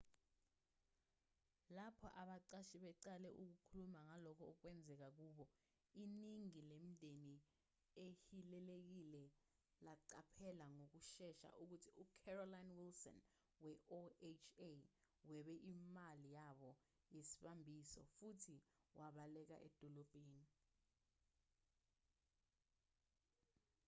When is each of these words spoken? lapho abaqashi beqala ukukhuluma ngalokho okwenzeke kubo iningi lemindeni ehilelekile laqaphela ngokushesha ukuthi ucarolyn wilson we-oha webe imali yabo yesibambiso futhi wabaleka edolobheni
lapho 1.77 2.07
abaqashi 2.21 2.77
beqala 2.85 3.29
ukukhuluma 3.41 3.99
ngalokho 4.07 4.43
okwenzeke 4.51 5.07
kubo 5.17 5.43
iningi 6.03 6.61
lemindeni 6.69 7.35
ehilelekile 8.05 9.23
laqaphela 9.85 10.65
ngokushesha 10.75 11.47
ukuthi 11.61 11.89
ucarolyn 12.03 12.67
wilson 12.77 13.17
we-oha 13.63 14.31
webe 15.29 15.55
imali 15.73 16.27
yabo 16.39 16.69
yesibambiso 17.15 18.01
futhi 18.15 18.55
wabaleka 18.97 19.55
edolobheni 19.67 20.45